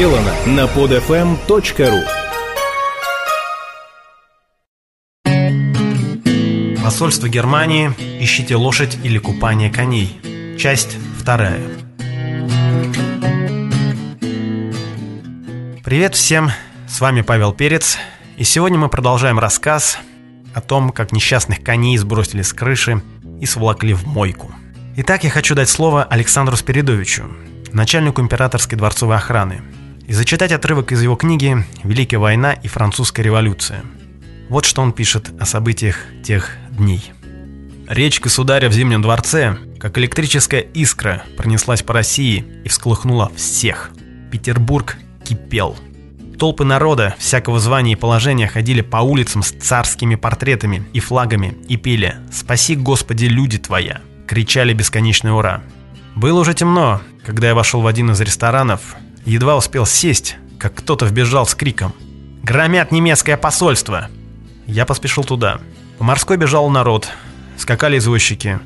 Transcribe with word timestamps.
сделано 0.00 0.32
на 0.46 0.60
podfm.ru 0.64 2.00
Посольство 6.82 7.28
Германии 7.28 7.92
«Ищите 8.18 8.56
лошадь 8.56 8.96
или 9.04 9.18
купание 9.18 9.68
коней». 9.68 10.18
Часть 10.58 10.96
вторая. 11.18 11.60
Привет 15.84 16.14
всем, 16.14 16.48
с 16.88 16.98
вами 17.02 17.20
Павел 17.20 17.52
Перец, 17.52 17.98
и 18.38 18.44
сегодня 18.44 18.78
мы 18.78 18.88
продолжаем 18.88 19.38
рассказ 19.38 19.98
о 20.54 20.62
том, 20.62 20.92
как 20.92 21.12
несчастных 21.12 21.62
коней 21.62 21.98
сбросили 21.98 22.40
с 22.40 22.54
крыши 22.54 23.02
и 23.38 23.44
сволокли 23.44 23.92
в 23.92 24.06
мойку. 24.06 24.50
Итак, 24.96 25.24
я 25.24 25.30
хочу 25.30 25.54
дать 25.54 25.68
слово 25.68 26.04
Александру 26.04 26.56
Спиридовичу, 26.56 27.24
начальнику 27.74 28.22
императорской 28.22 28.78
дворцовой 28.78 29.16
охраны, 29.16 29.60
и 30.10 30.12
зачитать 30.12 30.50
отрывок 30.50 30.90
из 30.90 31.00
его 31.00 31.14
книги 31.14 31.64
«Великая 31.84 32.18
война 32.18 32.52
и 32.52 32.66
французская 32.66 33.22
революция». 33.22 33.84
Вот 34.48 34.64
что 34.64 34.82
он 34.82 34.92
пишет 34.92 35.30
о 35.38 35.46
событиях 35.46 35.98
тех 36.24 36.50
дней. 36.72 37.12
Речь 37.86 38.20
государя 38.20 38.68
в 38.68 38.72
Зимнем 38.72 39.02
дворце, 39.02 39.56
как 39.78 39.98
электрическая 39.98 40.62
искра, 40.62 41.22
пронеслась 41.36 41.84
по 41.84 41.94
России 41.94 42.44
и 42.64 42.68
всколыхнула 42.68 43.30
всех. 43.36 43.92
Петербург 44.32 44.96
кипел. 45.24 45.76
Толпы 46.40 46.64
народа 46.64 47.14
всякого 47.20 47.60
звания 47.60 47.92
и 47.92 47.96
положения 47.96 48.48
ходили 48.48 48.80
по 48.80 48.96
улицам 48.96 49.44
с 49.44 49.52
царскими 49.52 50.16
портретами 50.16 50.88
и 50.92 50.98
флагами 50.98 51.56
и 51.68 51.76
пели 51.76 52.16
«Спаси, 52.32 52.74
Господи, 52.74 53.26
люди 53.26 53.58
Твоя!» 53.58 54.00
Кричали 54.26 54.72
бесконечное 54.72 55.34
«Ура!». 55.34 55.62
Было 56.16 56.40
уже 56.40 56.54
темно, 56.54 57.00
когда 57.24 57.46
я 57.46 57.54
вошел 57.54 57.80
в 57.80 57.86
один 57.86 58.10
из 58.10 58.20
ресторанов, 58.20 58.96
едва 59.24 59.56
успел 59.56 59.86
сесть, 59.86 60.36
как 60.58 60.74
кто-то 60.74 61.06
вбежал 61.06 61.46
с 61.46 61.54
криком 61.54 61.94
«Громят 62.42 62.92
немецкое 62.92 63.36
посольство!» 63.36 64.08
Я 64.66 64.86
поспешил 64.86 65.24
туда. 65.24 65.60
По 65.98 66.04
морской 66.04 66.36
бежал 66.36 66.68
народ, 66.70 67.08
скакали 67.56 67.98
извозчики, 67.98 68.60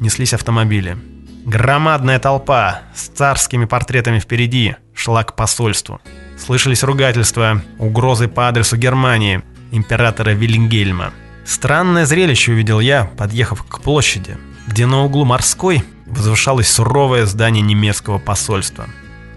неслись 0.00 0.34
автомобили. 0.34 0.96
Громадная 1.44 2.18
толпа 2.18 2.82
с 2.94 3.08
царскими 3.08 3.64
портретами 3.64 4.18
впереди 4.18 4.76
шла 4.94 5.24
к 5.24 5.36
посольству. 5.36 6.00
Слышались 6.38 6.82
ругательства, 6.82 7.62
угрозы 7.78 8.28
по 8.28 8.48
адресу 8.48 8.76
Германии, 8.76 9.42
императора 9.72 10.30
Вильгельма. 10.30 11.12
Странное 11.44 12.06
зрелище 12.06 12.52
увидел 12.52 12.80
я, 12.80 13.04
подъехав 13.16 13.64
к 13.64 13.80
площади, 13.80 14.36
где 14.66 14.86
на 14.86 15.04
углу 15.04 15.24
морской 15.24 15.84
возвышалось 16.06 16.70
суровое 16.70 17.26
здание 17.26 17.62
немецкого 17.62 18.18
посольства. 18.18 18.86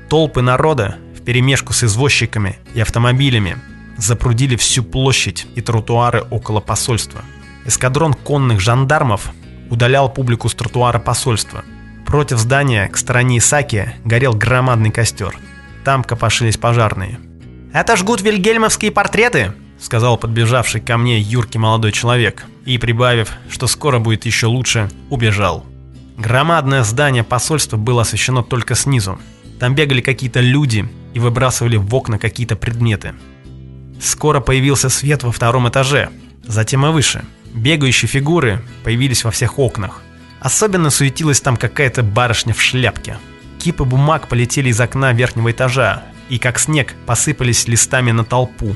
Толпы 0.09 0.41
народа 0.41 0.97
вперемешку 1.15 1.73
с 1.73 1.83
извозчиками 1.83 2.57
и 2.73 2.81
автомобилями 2.81 3.57
запрудили 3.97 4.55
всю 4.55 4.83
площадь 4.83 5.47
и 5.55 5.61
тротуары 5.61 6.21
около 6.29 6.59
посольства. 6.59 7.21
Эскадрон 7.65 8.13
конных 8.13 8.59
жандармов 8.59 9.31
удалял 9.69 10.11
публику 10.11 10.49
с 10.49 10.53
тротуара 10.53 10.99
посольства. 10.99 11.63
Против 12.05 12.37
здания, 12.37 12.87
к 12.87 12.97
стороне 12.97 13.39
Исаки, 13.39 13.95
горел 14.03 14.33
громадный 14.33 14.91
костер. 14.91 15.35
Там 15.83 16.03
копошились 16.03 16.57
пожарные. 16.57 17.19
«Это 17.73 17.95
жгут 17.95 18.21
вильгельмовские 18.21 18.91
портреты!» 18.91 19.53
сказал 19.79 20.17
подбежавший 20.17 20.81
ко 20.81 20.97
мне 20.97 21.19
юркий 21.19 21.59
молодой 21.59 21.91
человек 21.91 22.45
и, 22.65 22.77
прибавив, 22.77 23.31
что 23.49 23.67
скоро 23.67 23.99
будет 23.99 24.25
еще 24.25 24.47
лучше, 24.47 24.89
убежал. 25.09 25.65
Громадное 26.17 26.83
здание 26.83 27.23
посольства 27.23 27.77
было 27.77 28.03
освещено 28.03 28.41
только 28.41 28.75
снизу. 28.75 29.19
Там 29.59 29.75
бегали 29.75 30.01
какие-то 30.01 30.41
люди 30.41 30.87
и 31.13 31.19
выбрасывали 31.19 31.77
в 31.77 31.93
окна 31.95 32.19
какие-то 32.19 32.55
предметы. 32.55 33.13
Скоро 34.01 34.39
появился 34.39 34.89
свет 34.89 35.23
во 35.23 35.31
втором 35.31 35.69
этаже, 35.69 36.09
затем 36.43 36.85
и 36.85 36.89
выше. 36.89 37.23
Бегающие 37.53 38.09
фигуры 38.09 38.61
появились 38.83 39.23
во 39.23 39.31
всех 39.31 39.57
окнах. 39.59 40.01
Особенно 40.41 40.89
суетилась 40.89 41.39
там 41.39 41.55
какая-то 41.55 42.03
барышня 42.03 42.53
в 42.53 42.61
шляпке. 42.61 43.17
Кипы 43.59 43.85
бумаг 43.85 44.27
полетели 44.27 44.69
из 44.69 44.79
окна 44.79 45.13
верхнего 45.13 45.51
этажа 45.51 46.03
и, 46.29 46.37
как 46.37 46.59
снег, 46.59 46.93
посыпались 47.05 47.67
листами 47.67 48.11
на 48.11 48.25
толпу. 48.25 48.75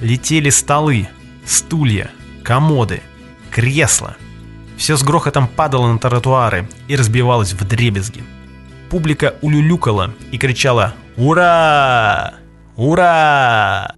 Летели 0.00 0.48
столы, 0.48 1.08
стулья, 1.44 2.10
комоды, 2.44 3.02
кресла. 3.50 4.16
Все 4.76 4.96
с 4.96 5.02
грохотом 5.02 5.46
падало 5.46 5.92
на 5.92 5.98
тротуары 5.98 6.68
и 6.88 6.96
разбивалось 6.96 7.52
в 7.52 7.66
дребезги. 7.66 8.22
Публика 8.90 9.36
улюлюкала 9.40 10.12
и 10.32 10.38
кричала 10.38 10.94
«Ура! 11.16 12.34
Ура!». 12.76 13.94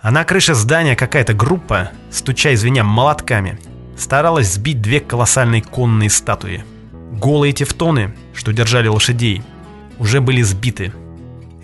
А 0.00 0.10
на 0.12 0.24
крыше 0.24 0.54
здания 0.54 0.94
какая-то 0.94 1.34
группа, 1.34 1.90
стуча 2.10 2.54
извиня 2.54 2.84
молотками, 2.84 3.58
старалась 3.96 4.52
сбить 4.52 4.80
две 4.80 5.00
колоссальные 5.00 5.62
конные 5.62 6.08
статуи. 6.08 6.64
Голые 7.10 7.52
тефтоны, 7.52 8.14
что 8.32 8.52
держали 8.52 8.86
лошадей, 8.86 9.42
уже 9.98 10.20
были 10.20 10.42
сбиты. 10.42 10.92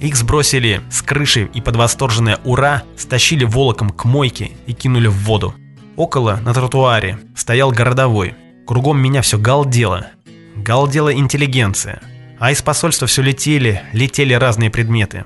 Их 0.00 0.16
сбросили 0.16 0.80
с 0.90 1.00
крыши 1.00 1.48
и 1.54 1.60
под 1.60 1.76
восторженное 1.76 2.40
«Ура!» 2.42 2.82
стащили 2.96 3.44
волоком 3.44 3.90
к 3.90 4.04
мойке 4.04 4.50
и 4.66 4.72
кинули 4.72 5.06
в 5.06 5.14
воду. 5.22 5.54
Около, 5.94 6.40
на 6.44 6.52
тротуаре, 6.52 7.20
стоял 7.36 7.70
городовой. 7.70 8.34
Кругом 8.66 8.98
меня 9.00 9.22
все 9.22 9.38
галдело. 9.38 10.08
Галдела 10.56 11.14
интеллигенция. 11.14 12.02
А 12.38 12.50
из 12.50 12.62
посольства 12.62 13.06
все 13.06 13.22
летели, 13.22 13.82
летели 13.92 14.34
разные 14.34 14.70
предметы. 14.70 15.24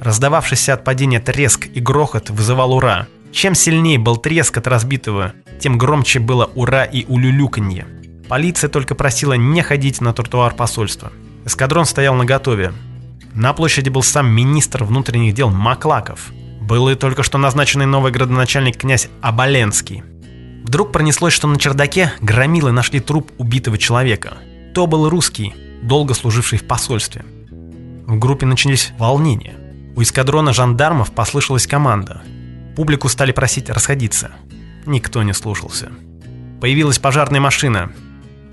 Раздававшийся 0.00 0.74
от 0.74 0.84
падения 0.84 1.20
треск 1.20 1.66
и 1.66 1.80
грохот 1.80 2.30
вызывал 2.30 2.72
«Ура!». 2.72 3.06
Чем 3.32 3.54
сильнее 3.54 3.98
был 3.98 4.16
треск 4.16 4.56
от 4.56 4.66
разбитого, 4.66 5.34
тем 5.60 5.76
громче 5.76 6.18
было 6.18 6.50
«Ура!» 6.54 6.84
и 6.84 7.04
улюлюканье. 7.04 7.86
Полиция 8.28 8.68
только 8.68 8.94
просила 8.94 9.34
не 9.34 9.62
ходить 9.62 10.00
на 10.00 10.12
тротуар 10.12 10.54
посольства. 10.54 11.12
Эскадрон 11.44 11.84
стоял 11.84 12.14
наготове. 12.14 12.72
На 13.34 13.52
площади 13.52 13.88
был 13.88 14.02
сам 14.02 14.28
министр 14.28 14.84
внутренних 14.84 15.34
дел 15.34 15.50
Маклаков. 15.50 16.30
Был 16.60 16.88
и 16.88 16.94
только 16.94 17.22
что 17.22 17.38
назначенный 17.38 17.86
новый 17.86 18.12
градоначальник 18.12 18.76
князь 18.78 19.08
Абаленский. 19.22 20.02
Вдруг 20.64 20.92
пронеслось, 20.92 21.32
что 21.32 21.48
на 21.48 21.58
чердаке 21.58 22.12
громилы 22.20 22.72
нашли 22.72 23.00
труп 23.00 23.30
убитого 23.38 23.78
человека. 23.78 24.38
То 24.74 24.86
был 24.86 25.08
русский, 25.08 25.54
долго 25.82 26.14
служивший 26.14 26.58
в 26.58 26.64
посольстве. 26.64 27.24
В 28.06 28.18
группе 28.18 28.46
начались 28.46 28.92
волнения. 28.98 29.54
У 29.96 30.02
эскадрона 30.02 30.52
жандармов 30.52 31.12
послышалась 31.12 31.66
команда. 31.66 32.22
Публику 32.76 33.08
стали 33.08 33.32
просить 33.32 33.68
расходиться. 33.70 34.30
Никто 34.86 35.22
не 35.22 35.32
слушался. 35.34 35.90
Появилась 36.60 36.98
пожарная 36.98 37.40
машина. 37.40 37.92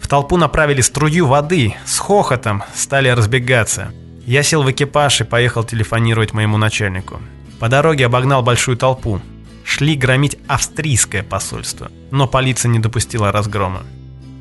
В 0.02 0.08
толпу 0.08 0.38
направили 0.38 0.82
струю 0.82 1.28
воды, 1.28 1.76
с 1.86 2.00
хохотом 2.00 2.64
стали 2.74 3.10
разбегаться. 3.10 3.92
Я 4.26 4.44
сел 4.44 4.64
в 4.64 4.72
экипаж 4.72 5.22
и 5.22 5.24
поехал 5.24 5.64
телефонировать 5.64 6.34
моему 6.34 6.58
начальнику. 6.58 7.22
По 7.60 7.70
дороге 7.70 8.08
обогнал 8.08 8.44
большую 8.44 8.78
толпу. 8.78 9.22
Шли 9.64 9.96
громить 9.96 10.38
австрийское 10.48 11.24
посольство, 11.24 11.92
но 12.12 12.28
полиция 12.28 12.70
не 12.70 12.80
допустила 12.80 13.32
разгрома. 13.32 13.84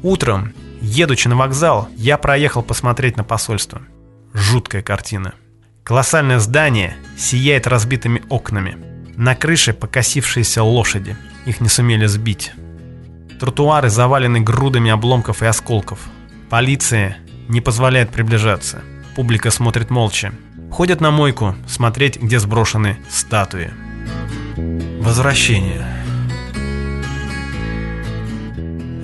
Утром, 0.03 0.53
едучи 0.84 1.28
на 1.28 1.37
вокзал, 1.37 1.89
я 1.97 2.19
проехал 2.19 2.62
посмотреть 2.62 3.17
на 3.17 3.25
посольство. 3.25 3.83
Жуткая 4.33 4.83
картина. 4.83 5.34
Колоссальное 5.83 6.39
здание 6.39 6.97
сияет 7.17 7.67
разбитыми 7.67 8.22
окнами. 8.28 8.77
На 9.17 9.34
крыше 9.34 9.72
покосившиеся 9.72 10.62
лошади. 10.62 11.17
Их 11.47 11.61
не 11.61 11.69
сумели 11.69 12.06
сбить. 12.06 12.53
Тротуары 13.41 13.89
завалены 13.89 14.41
грудами 14.41 14.91
обломков 14.91 15.43
и 15.43 15.47
осколков. 15.47 16.00
Полиция 16.50 17.19
не 17.49 17.61
позволяет 17.61 18.11
приближаться. 18.11 18.83
Публика 19.16 19.51
смотрит 19.51 19.91
молча. 19.91 20.33
Ходят 20.71 21.01
на 21.01 21.11
мойку, 21.11 21.54
смотреть, 21.66 22.21
где 22.21 22.39
сброшены 22.39 22.98
статуи. 23.09 23.71
Возвращение. 25.01 26.03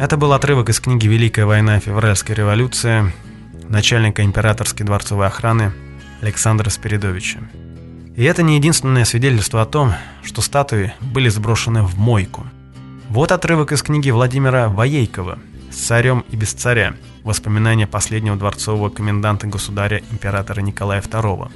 Это 0.00 0.17
был 0.17 0.32
отрывок 0.32 0.70
из 0.70 0.81
книги 0.81 1.06
«Великая 1.06 1.44
война 1.44 1.79
февральская 1.79 2.35
революция» 2.35 3.12
начальника 3.69 4.25
императорской 4.25 4.87
дворцовой 4.87 5.26
охраны 5.26 5.73
Александра 6.23 6.70
Спиридовича. 6.70 7.41
И 8.17 8.25
это 8.25 8.43
не 8.43 8.56
единственное 8.56 9.05
свидетельство 9.05 9.61
о 9.61 9.67
том, 9.67 9.93
что 10.23 10.41
статуи 10.41 10.94
были 11.02 11.29
сброшены 11.29 11.82
в 11.82 11.99
мойку. 11.99 12.47
Вот 13.11 13.31
отрывок 13.31 13.73
из 13.73 13.82
книги 13.82 14.08
Владимира 14.08 14.70
Воейкова 14.70 15.38
«С 15.70 15.76
царем 15.76 16.25
и 16.31 16.37
без 16.37 16.55
царя. 16.55 16.94
Воспоминания 17.23 17.87
последнего 17.87 18.37
дворцового 18.37 18.88
коменданта 18.88 19.49
государя 19.49 20.00
императора 20.11 20.62
Николая 20.62 21.02
II». 21.02 21.50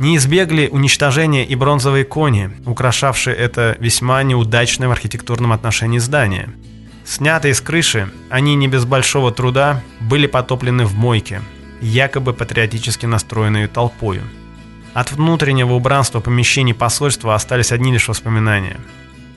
Не 0.00 0.16
избегли 0.16 0.68
уничтожения 0.68 1.44
и 1.44 1.54
бронзовые 1.54 2.04
кони, 2.04 2.50
украшавшие 2.66 3.36
это 3.36 3.76
весьма 3.78 4.24
неудачное 4.24 4.88
в 4.88 4.90
архитектурном 4.90 5.52
отношении 5.52 5.98
здание. 6.00 6.52
Снятые 7.06 7.54
с 7.54 7.60
крыши, 7.60 8.10
они 8.30 8.56
не 8.56 8.66
без 8.66 8.84
большого 8.84 9.30
труда 9.30 9.80
были 10.00 10.26
потоплены 10.26 10.86
в 10.86 10.94
мойке, 10.96 11.40
якобы 11.80 12.32
патриотически 12.32 13.06
настроенную 13.06 13.68
толпою. 13.68 14.22
От 14.92 15.12
внутреннего 15.12 15.74
убранства 15.74 16.18
помещений 16.18 16.74
посольства 16.74 17.36
остались 17.36 17.70
одни 17.70 17.92
лишь 17.92 18.08
воспоминания. 18.08 18.76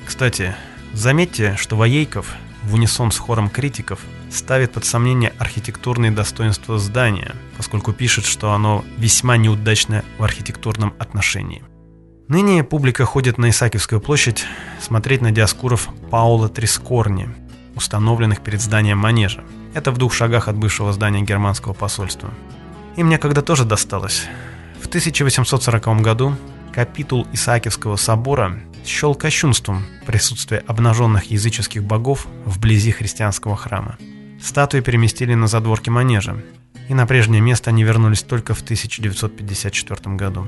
Кстати, 0.03 0.55
заметьте, 0.93 1.55
что 1.59 1.75
Воейков 1.75 2.33
в 2.63 2.73
унисон 2.73 3.11
с 3.11 3.19
хором 3.19 3.49
критиков 3.49 3.99
ставит 4.31 4.71
под 4.71 4.83
сомнение 4.83 5.31
архитектурные 5.37 6.11
достоинства 6.11 6.79
здания, 6.79 7.35
поскольку 7.55 7.93
пишет, 7.93 8.25
что 8.25 8.51
оно 8.51 8.83
весьма 8.97 9.37
неудачно 9.37 10.03
в 10.17 10.23
архитектурном 10.23 10.95
отношении. 10.97 11.63
Ныне 12.29 12.63
публика 12.63 13.05
ходит 13.05 13.37
на 13.37 13.51
Исаакиевскую 13.51 14.01
площадь 14.01 14.45
смотреть 14.81 15.21
на 15.21 15.31
диаскуров 15.31 15.89
Паула 16.09 16.49
Трискорни, 16.49 17.29
установленных 17.79 18.41
перед 18.41 18.61
зданием 18.61 18.99
манежа. 18.99 19.43
Это 19.73 19.91
в 19.91 19.97
двух 19.97 20.13
шагах 20.13 20.47
от 20.47 20.55
бывшего 20.55 20.93
здания 20.93 21.21
германского 21.21 21.73
посольства. 21.73 22.29
И 22.95 23.03
мне 23.03 23.17
когда 23.17 23.41
тоже 23.41 23.65
досталось. 23.65 24.27
В 24.81 24.87
1840 24.87 26.01
году 26.01 26.35
капитул 26.73 27.27
Исаакиевского 27.33 27.95
собора 27.95 28.59
счел 28.85 29.15
кощунством 29.15 29.85
присутствие 30.05 30.63
обнаженных 30.67 31.31
языческих 31.31 31.83
богов 31.83 32.27
вблизи 32.45 32.91
христианского 32.91 33.55
храма. 33.55 33.97
Статуи 34.41 34.81
переместили 34.81 35.33
на 35.33 35.47
задворки 35.47 35.89
манежа, 35.89 36.37
и 36.87 36.93
на 36.93 37.05
прежнее 37.05 37.41
место 37.41 37.69
они 37.69 37.83
вернулись 37.83 38.23
только 38.23 38.53
в 38.53 38.61
1954 38.61 40.15
году. 40.15 40.47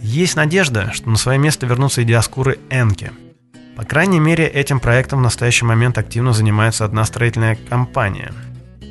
Есть 0.00 0.36
надежда, 0.36 0.90
что 0.92 1.10
на 1.10 1.16
свое 1.16 1.38
место 1.38 1.66
вернутся 1.66 2.00
и 2.00 2.04
диаскуры 2.04 2.58
Энки. 2.70 3.12
По 3.80 3.86
крайней 3.86 4.20
мере, 4.20 4.46
этим 4.46 4.78
проектом 4.78 5.20
в 5.20 5.22
настоящий 5.22 5.64
момент 5.64 5.96
активно 5.96 6.34
занимается 6.34 6.84
одна 6.84 7.02
строительная 7.06 7.56
компания. 7.56 8.34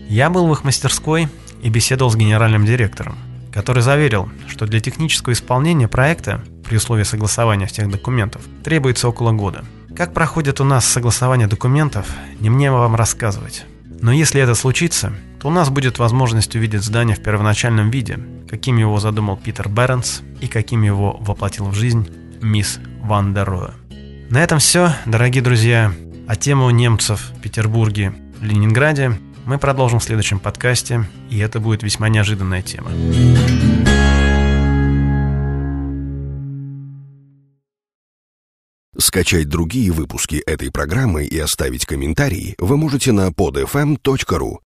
Я 0.07 0.31
был 0.31 0.47
в 0.47 0.51
их 0.51 0.63
мастерской 0.63 1.27
и 1.61 1.69
беседовал 1.69 2.09
с 2.09 2.15
генеральным 2.15 2.65
директором, 2.65 3.15
который 3.53 3.83
заверил, 3.83 4.31
что 4.47 4.65
для 4.65 4.79
технического 4.79 5.33
исполнения 5.33 5.87
проекта, 5.87 6.43
при 6.67 6.77
условии 6.77 7.03
согласования 7.03 7.67
всех 7.67 7.87
документов, 7.91 8.41
требуется 8.63 9.07
около 9.07 9.31
года. 9.31 9.63
Как 9.95 10.15
проходит 10.15 10.59
у 10.59 10.63
нас 10.63 10.87
согласование 10.87 11.45
документов, 11.45 12.07
не 12.39 12.49
мне 12.49 12.71
вам 12.71 12.95
рассказывать. 12.95 13.67
Но 14.01 14.11
если 14.11 14.41
это 14.41 14.55
случится, 14.55 15.13
то 15.39 15.49
у 15.49 15.51
нас 15.51 15.69
будет 15.69 15.99
возможность 15.99 16.55
увидеть 16.55 16.81
здание 16.81 17.15
в 17.15 17.21
первоначальном 17.21 17.91
виде, 17.91 18.17
каким 18.49 18.77
его 18.77 18.99
задумал 18.99 19.37
Питер 19.37 19.69
Бернс 19.69 20.23
и 20.41 20.47
каким 20.47 20.81
его 20.81 21.15
воплотил 21.19 21.65
в 21.65 21.75
жизнь 21.75 22.09
мисс 22.41 22.79
Ван 23.03 23.35
дер 23.35 23.47
Роэ. 23.47 23.78
На 24.29 24.43
этом 24.43 24.59
все, 24.59 24.93
дорогие 25.07 25.41
друзья. 25.41 25.91
А 26.27 26.35
тему 26.35 26.69
немцев 26.69 27.31
в 27.35 27.41
Петербурге, 27.41 28.13
Ленинграде 28.41 29.19
мы 29.45 29.57
продолжим 29.57 29.99
в 29.99 30.03
следующем 30.03 30.39
подкасте, 30.39 31.05
и 31.31 31.39
это 31.39 31.59
будет 31.59 31.81
весьма 31.81 32.09
неожиданная 32.09 32.61
тема. 32.61 32.91
Скачать 38.99 39.49
другие 39.49 39.91
выпуски 39.91 40.35
этой 40.45 40.71
программы 40.71 41.25
и 41.25 41.39
оставить 41.39 41.87
комментарии 41.87 42.53
вы 42.59 42.77
можете 42.77 43.11
на 43.11 43.29
podfm.ru. 43.29 44.59